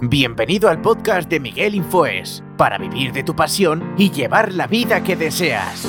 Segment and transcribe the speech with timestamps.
[0.00, 5.02] Bienvenido al podcast de Miguel Infoes, para vivir de tu pasión y llevar la vida
[5.02, 5.88] que deseas.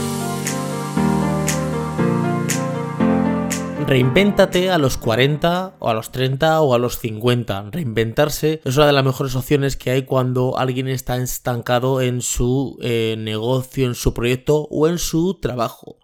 [3.88, 7.70] Reinvéntate a los 40 o a los 30 o a los 50.
[7.72, 12.80] Reinventarse es una de las mejores opciones que hay cuando alguien está estancado en su
[12.82, 15.95] eh, negocio, en su proyecto o en su trabajo.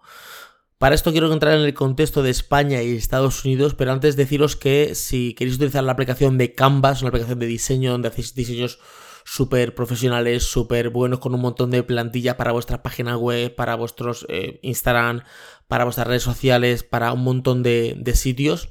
[0.82, 4.56] Para esto quiero entrar en el contexto de España y Estados Unidos, pero antes deciros
[4.56, 8.80] que si queréis utilizar la aplicación de Canvas, una aplicación de diseño donde hacéis diseños
[9.24, 14.26] súper profesionales, súper buenos, con un montón de plantilla para vuestra página web, para vuestros
[14.28, 15.22] eh, Instagram,
[15.68, 18.70] para vuestras redes sociales, para un montón de, sitios.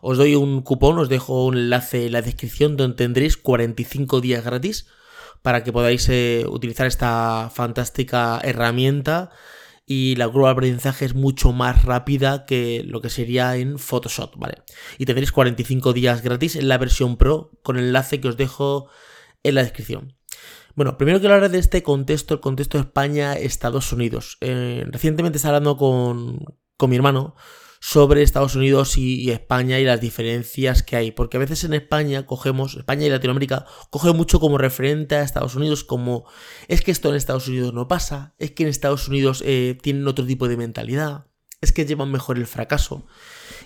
[0.00, 4.44] Os doy un cupón, os dejo un enlace en la descripción donde tendréis 45 días
[4.44, 4.88] gratis
[5.42, 9.30] para que podáis eh, utilizar esta fantástica herramienta
[9.86, 14.36] y la curva de aprendizaje es mucho más rápida que lo que sería en Photoshop,
[14.36, 14.62] ¿vale?
[14.98, 18.88] Y tendréis 45 días gratis en la versión Pro con el enlace que os dejo
[19.42, 20.16] en la descripción.
[20.74, 24.38] Bueno, primero quiero hablar de este contexto, el contexto España-Estados Unidos.
[24.40, 26.38] Eh, recientemente estaba hablando con,
[26.76, 27.34] con mi hermano
[27.84, 31.10] sobre Estados Unidos y, España y las diferencias que hay.
[31.10, 35.56] Porque a veces en España cogemos, España y Latinoamérica, coge mucho como referente a Estados
[35.56, 36.24] Unidos, como
[36.68, 40.06] es que esto en Estados Unidos no pasa, es que en Estados Unidos eh, tienen
[40.06, 41.26] otro tipo de mentalidad,
[41.60, 43.04] es que llevan mejor el fracaso.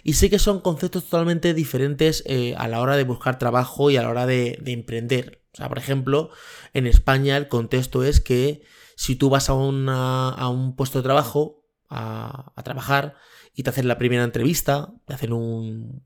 [0.02, 3.98] Y sé que son conceptos totalmente diferentes eh, a la hora de buscar trabajo y
[3.98, 5.42] a la hora de, emprender.
[5.52, 6.30] O sea, por ejemplo,
[6.72, 8.62] en España el contexto es que
[8.96, 13.14] si tú vas a, a un puesto de trabajo, a, trabajar,
[13.54, 16.02] y te hacen la primera entrevista, te hacen un,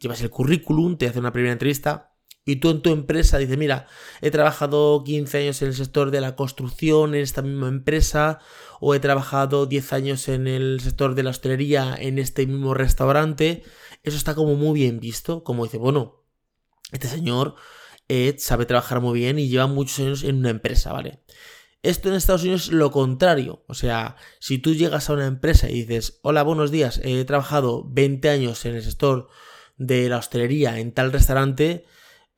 [0.00, 2.14] llevas el currículum, te hacen una primera entrevista
[2.46, 3.86] y tú en tu empresa dices, mira,
[4.20, 8.38] he trabajado 15 años en el sector de la construcción en esta misma empresa
[8.80, 13.62] o he trabajado 10 años en el sector de la hostelería en este mismo restaurante,
[14.02, 16.22] eso está como muy bien visto, como dice, bueno,
[16.92, 17.54] este señor
[18.08, 21.22] Ed sabe trabajar muy bien y lleva muchos años en una empresa, ¿vale?
[21.84, 23.62] Esto en Estados Unidos es lo contrario.
[23.68, 27.84] O sea, si tú llegas a una empresa y dices, hola, buenos días, he trabajado
[27.86, 29.28] 20 años en el sector
[29.76, 31.84] de la hostelería en tal restaurante,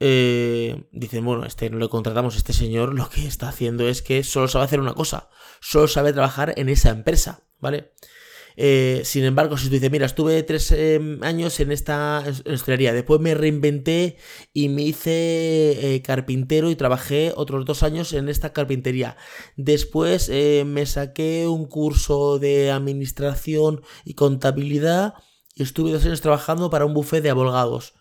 [0.01, 4.25] eh, dicen, bueno, este no le contratamos, este señor lo que está haciendo es que
[4.25, 5.31] solo sabe hacer una cosa,
[5.61, 7.93] solo sabe trabajar en esa empresa, ¿vale?
[8.57, 13.21] Eh, sin embargo, si tú dices, mira, estuve tres em, años en esta hostelería, después
[13.21, 14.17] me reinventé
[14.55, 19.17] y me hice eh, carpintero y trabajé otros dos años en esta carpintería.
[19.57, 25.15] Después eh, me saqué un curso de administración y contabilidad
[25.55, 27.95] y estuve dos años trabajando para un buffet de abogados.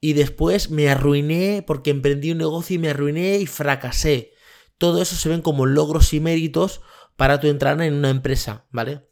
[0.00, 4.32] Y después me arruiné porque emprendí un negocio y me arruiné y fracasé.
[4.78, 6.80] Todo eso se ven como logros y méritos
[7.16, 9.11] para tu entrada en una empresa, ¿vale?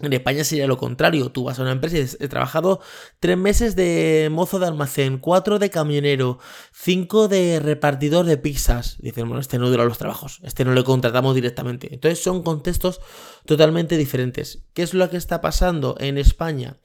[0.00, 1.30] En España sería lo contrario.
[1.30, 2.80] Tú vas a una empresa y he trabajado
[3.20, 6.38] tres meses de mozo de almacén, cuatro de camionero,
[6.72, 8.96] cinco de repartidor de pizzas.
[9.00, 11.92] Dicen, bueno, este no dura los trabajos, este no le contratamos directamente.
[11.92, 13.00] Entonces son contextos
[13.44, 14.64] totalmente diferentes.
[14.72, 16.78] ¿Qué es lo que está pasando en España?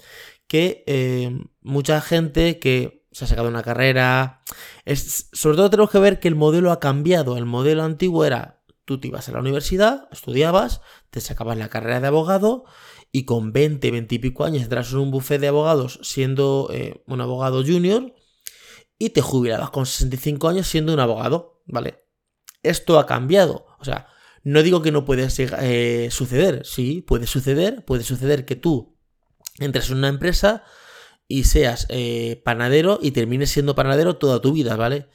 [0.48, 1.32] Que eh,
[1.62, 4.44] mucha gente que se ha sacado una carrera,
[4.86, 7.38] es, sobre todo tenemos que ver que el modelo ha cambiado.
[7.38, 12.00] El modelo antiguo era, tú te ibas a la universidad, estudiabas, te sacabas la carrera
[12.00, 12.66] de abogado
[13.18, 17.02] y con 20, 20 y pico años entras en un buffet de abogados siendo eh,
[17.08, 18.14] un abogado junior
[19.00, 22.06] y te jubilabas con 65 años siendo un abogado, ¿vale?
[22.62, 24.08] Esto ha cambiado, o sea,
[24.44, 25.28] no digo que no puede
[25.62, 28.96] eh, suceder, sí, puede suceder, puede suceder que tú
[29.58, 30.64] entres en una empresa
[31.28, 35.08] y seas eh, panadero y termines siendo panadero toda tu vida, ¿vale?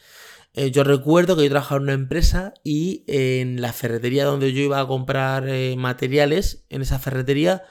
[0.55, 4.81] yo recuerdo que yo trabajaba en una empresa y en la ferretería donde yo iba
[4.81, 5.47] a comprar
[5.79, 7.63] materiales, en esa ferretería,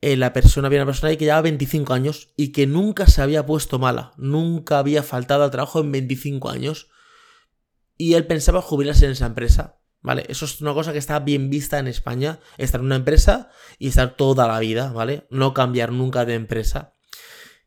[0.00, 3.20] eh, la persona, había una persona ahí que llevaba 25 años y que nunca se
[3.20, 6.88] había puesto mala, nunca había faltado al trabajo en 25 años.
[7.98, 9.76] Y él pensaba jubilarse en esa empresa.
[10.02, 10.24] ¿Vale?
[10.30, 13.88] Eso es una cosa que está bien vista en España, estar en una empresa y
[13.88, 15.26] estar toda la vida, ¿vale?
[15.28, 16.94] No cambiar nunca de empresa.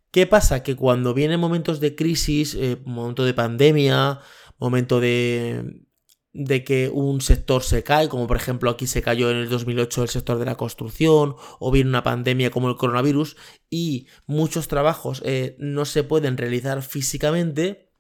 [0.10, 0.64] ¿Qué pasa?
[0.64, 4.20] Que cuando vienen momentos de crisis, eh, momento de pandemia,
[4.58, 5.86] momento de,
[6.34, 10.04] de que un sector se cae, como por ejemplo aquí se cayó en el 2008
[10.04, 13.38] el sector de la construcción, o viene una pandemia como el coronavirus,
[13.70, 17.92] y muchos trabajos eh, no se pueden realizar físicamente,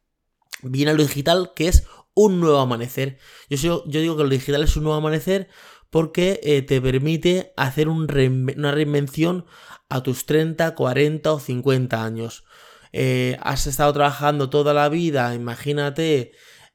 [0.63, 1.85] viene lo digital que es
[2.15, 3.17] un nuevo amanecer.
[3.49, 5.47] Yo, yo digo que lo digital es un nuevo amanecer
[5.89, 9.45] porque eh, te permite hacer una reinvención
[9.89, 12.45] a tus 30, 40 o 50 años.
[12.91, 16.31] Eh, has estado trabajando toda la vida, imagínate,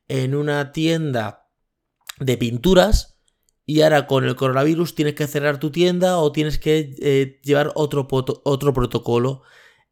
[0.07, 1.38] en una tienda
[2.21, 3.19] de pinturas
[3.69, 7.71] y ahora con el coronavirus tienes que cerrar tu tienda o tienes que eh, llevar
[7.75, 9.43] otro, otro protocolo.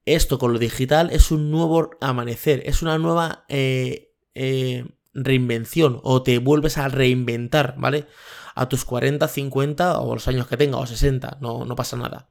[0.06, 6.22] Esto con lo digital es un nuevo amanecer, es una nueva eh, eh, reinvención o
[6.22, 8.06] te vuelves a reinventar, ¿vale?
[8.54, 12.30] A tus 40, 50 o los años que tenga o 60, no, no pasa nada.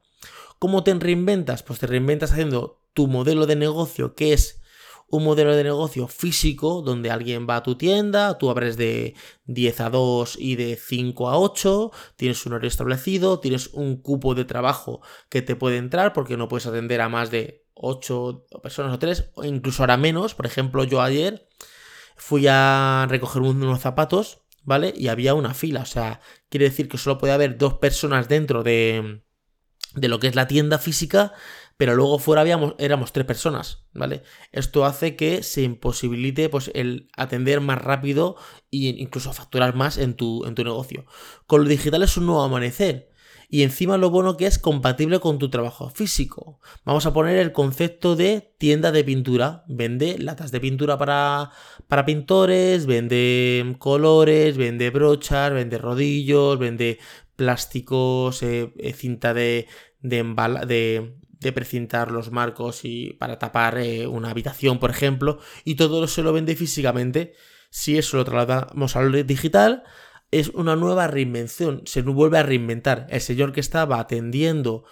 [0.58, 1.62] ¿Cómo te reinventas?
[1.62, 4.60] Pues te reinventas haciendo tu modelo de negocio que es
[5.08, 9.14] un modelo de negocio físico donde alguien va a tu tienda, tú abres de
[9.44, 14.34] 10 a 2 y de 5 a 8, tienes un horario establecido, tienes un cupo
[14.34, 18.94] de trabajo que te puede entrar porque no puedes atender a más de 8 personas
[18.94, 20.34] o 3 o incluso ahora menos.
[20.34, 21.48] Por ejemplo, yo ayer
[22.16, 24.92] fui a recoger unos zapatos, ¿vale?
[24.96, 28.64] Y había una fila, o sea, quiere decir que solo puede haber dos personas dentro
[28.64, 29.22] de,
[29.94, 31.32] de lo que es la tienda física
[31.76, 34.22] pero luego fuera habíamos, éramos tres personas, ¿vale?
[34.52, 38.36] Esto hace que se imposibilite pues, el atender más rápido
[38.72, 41.04] e incluso facturar más en tu, en tu negocio.
[41.46, 43.10] Con lo digital es un nuevo amanecer.
[43.48, 46.58] Y encima lo bueno que es compatible con tu trabajo físico.
[46.84, 49.64] Vamos a poner el concepto de tienda de pintura.
[49.68, 51.52] Vende latas de pintura para,
[51.86, 56.98] para pintores, vende colores, vende brochas, vende rodillos, vende
[57.36, 59.68] plásticos, eh, eh, cinta de,
[60.00, 60.24] de,
[60.66, 61.14] de,
[61.52, 66.32] precintar los marcos y para tapar eh, una habitación, por ejemplo, y todo se lo
[66.32, 67.34] vende físicamente.
[67.70, 69.84] Si eso lo trasladamos al digital,
[70.30, 73.06] es una nueva reinvención, se vuelve a reinventar.
[73.10, 74.84] El señor que estaba atendiendo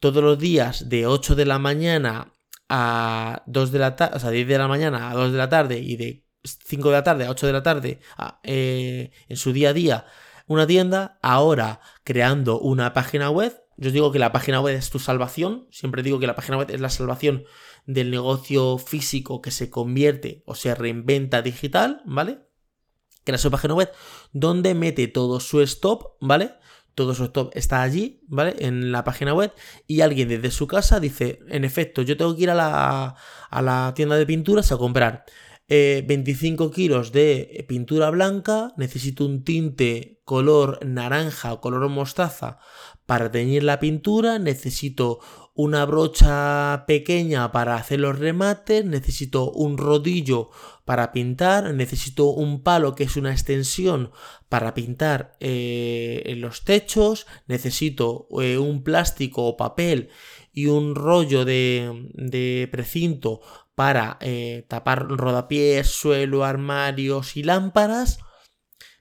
[0.00, 2.32] todos los días de 8 de la mañana
[2.68, 5.48] a 2 de la tarde, o sea, 10 de la mañana a 2 de la
[5.48, 8.00] tarde y de 5 de la tarde a 8 de la tarde
[8.42, 10.06] eh, en su día a día
[10.46, 14.90] una tienda, ahora creando una página web yo os digo que la página web es
[14.90, 15.66] tu salvación.
[15.70, 17.44] Siempre digo que la página web es la salvación
[17.84, 22.38] del negocio físico que se convierte o se reinventa digital, ¿vale?
[23.24, 23.92] Crea su página web
[24.32, 26.54] donde mete todo su stop, ¿vale?
[26.94, 28.56] Todo su stop está allí, ¿vale?
[28.60, 29.52] En la página web
[29.86, 33.16] y alguien desde su casa dice, en efecto, yo tengo que ir a la,
[33.50, 35.26] a la tienda de pinturas a comprar
[35.68, 42.58] 25 eh, kilos de pintura blanca, necesito un tinte color naranja o color mostaza
[43.06, 45.20] para teñir la pintura, necesito
[45.54, 50.50] una brocha pequeña para hacer los remates, necesito un rodillo
[50.84, 54.10] para pintar, necesito un palo que es una extensión
[54.50, 60.10] para pintar eh, los techos, necesito eh, un plástico o papel
[60.52, 63.40] y un rollo de, de precinto
[63.74, 68.18] para eh, tapar rodapiés, suelo, armarios y lámparas.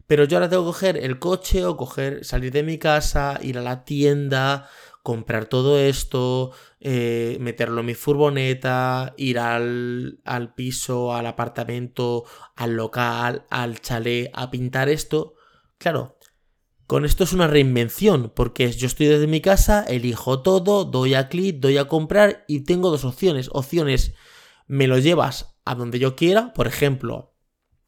[0.08, 3.58] Pero yo ahora tengo que coger el coche o coger, salir de mi casa, ir
[3.58, 4.70] a la tienda,
[5.02, 12.26] comprar todo esto, eh, meterlo en mi furgoneta, ir al, al piso, al apartamento,
[12.56, 15.36] al local, al chalet, a pintar esto.
[15.78, 16.18] Claro,
[16.88, 21.30] con esto es una reinvención, porque yo estoy desde mi casa, elijo todo, doy a
[21.30, 23.50] clic, doy a comprar y tengo dos opciones.
[23.54, 24.14] Opciones
[24.68, 27.35] me lo llevas a donde yo quiera, por ejemplo,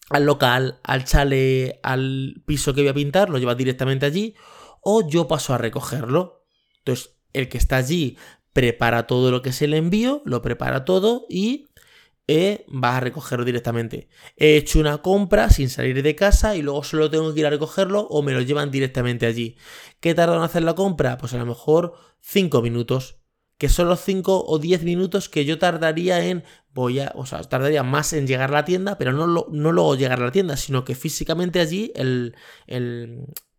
[0.09, 4.35] al local, al chale, al piso que voy a pintar, lo llevas directamente allí,
[4.81, 6.45] o yo paso a recogerlo.
[6.79, 8.17] Entonces, el que está allí
[8.53, 11.67] prepara todo lo que es el envío, lo prepara todo y
[12.27, 14.09] eh, va a recogerlo directamente.
[14.35, 17.49] He hecho una compra sin salir de casa y luego solo tengo que ir a
[17.49, 19.57] recogerlo o me lo llevan directamente allí.
[19.99, 21.17] ¿Qué tarda en hacer la compra?
[21.17, 23.19] Pues a lo mejor 5 minutos
[23.57, 26.43] que son los 5 o 10 minutos que yo tardaría en,
[26.73, 29.95] voy a, o sea, tardaría más en llegar a la tienda, pero no, no luego
[29.95, 32.35] llegar a la tienda, sino que físicamente allí el,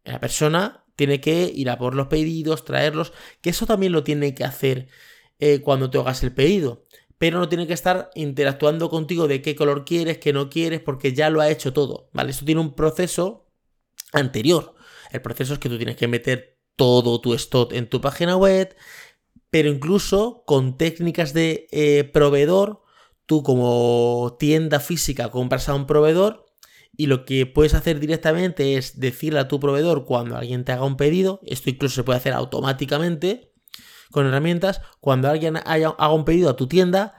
[0.05, 4.35] la persona tiene que ir a por los pedidos, traerlos, que eso también lo tiene
[4.35, 4.89] que hacer
[5.39, 6.87] eh, cuando te hagas el pedido.
[7.19, 11.13] Pero no tiene que estar interactuando contigo de qué color quieres, qué no quieres, porque
[11.15, 12.31] ya lo ha hecho todo, ¿vale?
[12.31, 13.49] Eso tiene un proceso
[14.13, 14.75] anterior.
[15.11, 18.75] El proceso es que tú tienes que meter todo tu stock en tu página web,
[19.51, 22.83] pero incluso con técnicas de eh, proveedor,
[23.27, 26.47] tú como tienda física compras a un proveedor
[26.97, 30.85] y lo que puedes hacer directamente es decirle a tu proveedor cuando alguien te haga
[30.85, 33.53] un pedido, esto incluso se puede hacer automáticamente
[34.11, 37.15] con herramientas, cuando alguien haga un pedido a tu tienda,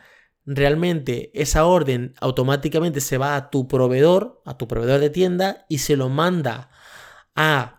[0.46, 5.78] realmente esa orden automáticamente se va a tu proveedor, a tu proveedor de tienda y
[5.80, 6.72] se lo manda
[7.36, 7.79] a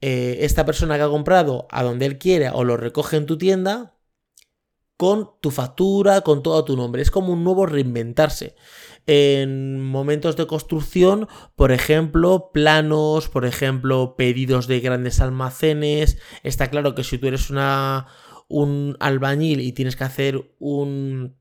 [0.00, 3.36] eh, esta persona que ha comprado a donde él quiere o lo recoge en tu
[3.36, 3.96] tienda
[5.00, 7.00] con tu factura, con todo tu nombre.
[7.00, 8.54] Es como un nuevo reinventarse.
[9.06, 11.26] En momentos de construcción,
[11.56, 16.18] por ejemplo, planos, por ejemplo, pedidos de grandes almacenes.
[16.42, 18.08] Está claro que si tú eres una,
[18.46, 21.38] un albañil y tienes que hacer un,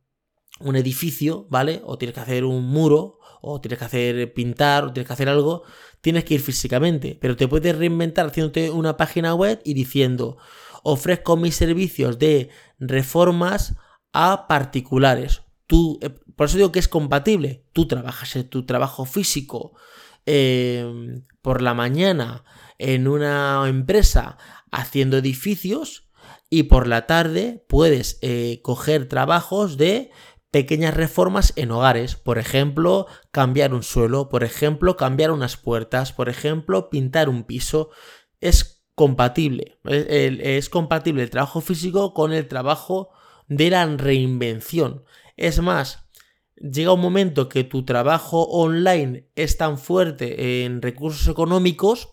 [0.61, 1.81] un edificio, ¿vale?
[1.83, 5.27] O tienes que hacer un muro, o tienes que hacer pintar, o tienes que hacer
[5.27, 5.63] algo,
[6.01, 10.37] tienes que ir físicamente, pero te puedes reinventar haciéndote una página web y diciendo,
[10.83, 13.75] ofrezco mis servicios de reformas
[14.13, 15.43] a particulares.
[15.67, 17.63] Tú, eh, por eso digo que es compatible.
[17.73, 19.73] Tú trabajas en tu trabajo físico
[20.25, 22.43] em, por la mañana
[22.77, 24.37] en una empresa
[24.71, 26.09] haciendo edificios
[26.49, 30.11] y por la tarde puedes eh, coger trabajos de
[30.51, 36.29] pequeñas reformas en hogares, por ejemplo, cambiar un suelo, por ejemplo, cambiar unas puertas, por
[36.29, 37.89] ejemplo, pintar un piso.
[38.41, 43.09] Es compatible, es, compatible el trabajo físico con el trabajo
[43.47, 45.03] de la reinvención.
[45.37, 46.09] Es más,
[46.55, 52.09] llega un momento que tu trabajo online es tan fuerte en recursos económicos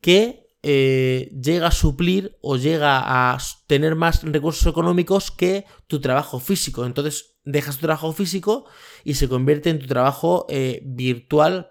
[0.00, 6.38] que eh, llega a suplir o llega a tener más recursos económicos que tu trabajo
[6.38, 6.86] físico.
[6.86, 8.66] Entonces dejas tu trabajo físico
[9.04, 11.70] y se convierte en tu trabajo eh, virtual,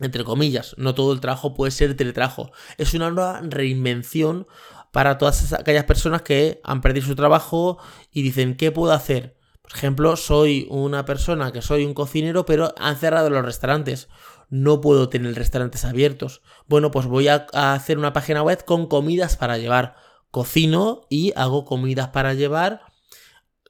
[0.00, 0.74] entre comillas.
[0.76, 2.50] No todo el trabajo puede ser teletrabajo.
[2.78, 4.48] Es una nueva reinvención
[4.92, 7.78] para todas aquellas personas que han perdido su trabajo
[8.10, 9.38] y dicen, ¿qué puedo hacer?
[9.62, 14.08] Por ejemplo, soy una persona que soy un cocinero, pero han cerrado los restaurantes
[14.50, 16.42] no puedo tener restaurantes abiertos.
[16.66, 19.96] Bueno, pues voy a, hacer una página web con comidas para llevar.
[20.30, 22.82] Cocino y hago comidas para llevar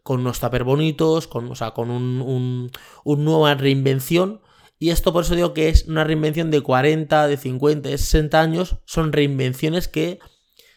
[0.03, 2.71] con unos tupper bonitos, con, o sea, con un,
[3.05, 4.41] nueva reinvención.
[4.79, 8.41] Y esto por eso digo que es una reinvención de 40, de 50, de 60
[8.41, 8.77] años.
[8.85, 10.19] Son reinvenciones que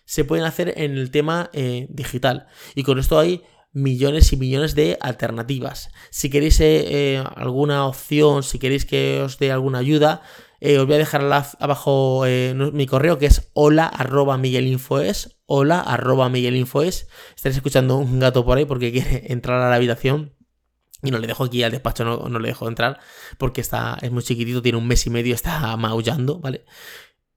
[0.05, 2.47] se pueden hacer en el tema eh, digital.
[2.75, 3.43] Y con esto hay
[3.73, 5.89] millones y millones de alternativas.
[6.11, 10.21] Si queréis eh, eh, alguna opción, si queréis que os dé alguna ayuda,
[10.61, 11.23] eh, os voy a dejar
[11.59, 12.23] abajo
[12.71, 15.37] mi correo que es hola arroba miguelinfoes.
[15.45, 17.07] Hola arroba miguelinfoes.
[17.35, 20.33] Estaréis escuchando un gato por ahí porque quiere entrar a la habitación.
[21.01, 22.97] Y no le dejo aquí al despacho, no, no le dejo entrar
[23.37, 26.63] porque está, es muy chiquitito, tiene un mes y medio, está maullando, ¿vale?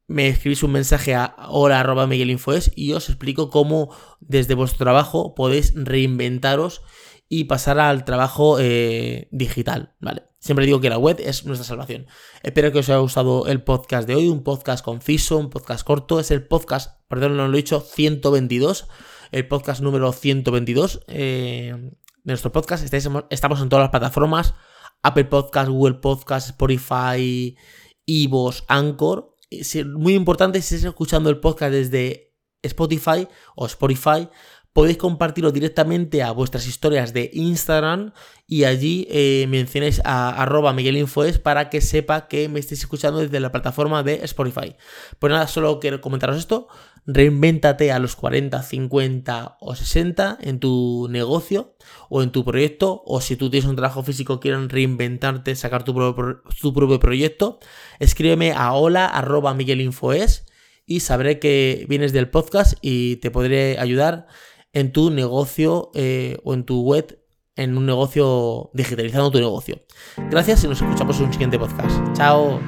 [0.07, 6.83] Me escribís un mensaje a hola.miguelinfoes y os explico cómo desde vuestro trabajo podéis reinventaros
[7.29, 10.25] y pasar al trabajo eh, digital, ¿vale?
[10.39, 12.07] Siempre digo que la web es nuestra salvación.
[12.45, 16.21] Espero que os haya gustado el podcast de hoy, un podcast conciso, un podcast corto,
[16.21, 18.87] es el podcast, perdón, no lo he dicho, 122,
[19.33, 22.85] el podcast número 122 eh, de nuestro podcast.
[22.93, 24.55] estamos en todas las plataformas,
[25.03, 27.57] Apple Podcast, Google Podcast, Spotify,
[28.05, 29.36] Ivos, Anchor,
[29.85, 34.29] muy importante si estáis escuchando el podcast desde Spotify o Spotify,
[34.77, 38.13] podéis compartirlo directamente a vuestras historias de Instagram
[38.47, 43.41] y allí eh, mencionéis a arroba miguelinfoes para que sepa que me estéis escuchando desde
[43.41, 44.77] la plataforma de Spotify.
[45.19, 46.69] Pues nada, solo quiero comentaros esto.
[47.07, 51.75] Reinvéntate a los 40, 50 o 60 en tu negocio
[52.11, 53.03] o en tu proyecto.
[53.07, 57.61] O si tú tienes un trabajo físico, quieren reinventarte, sacar tu propio, tu propio proyecto.
[57.99, 60.45] Escríbeme a hola arroba miguelinfoes
[60.85, 64.27] y sabré que vienes del podcast y te podré ayudar
[64.77, 67.19] en tu negocio eh, o en tu web,
[67.57, 69.81] en un negocio digitalizando tu negocio.
[70.31, 71.99] Gracias y nos escuchamos en un siguiente podcast.
[72.13, 72.61] Chao.